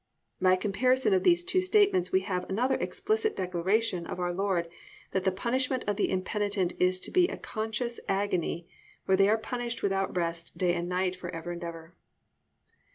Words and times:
"+ 0.21 0.41
By 0.41 0.53
a 0.53 0.57
comparison 0.57 1.13
of 1.13 1.21
these 1.23 1.43
two 1.43 1.61
statements 1.61 2.11
we 2.11 2.21
have 2.21 2.49
another 2.49 2.73
explicit 2.73 3.35
declaration 3.35 4.07
of 4.07 4.19
our 4.19 4.33
Lord 4.33 4.67
that 5.11 5.25
the 5.25 5.31
punishment 5.31 5.83
of 5.85 5.95
the 5.95 6.09
impenitent 6.09 6.73
is 6.79 6.99
to 7.01 7.11
be 7.11 7.27
a 7.27 7.37
conscious 7.37 7.99
agony, 8.09 8.67
where 9.05 9.15
they 9.15 9.29
are 9.29 9.37
punished 9.37 9.83
without 9.83 10.17
rest 10.17 10.57
day 10.57 10.73
and 10.73 10.89
night 10.89 11.15
for 11.15 11.29
ever 11.29 11.51
and 11.51 11.63
ever. 11.63 11.93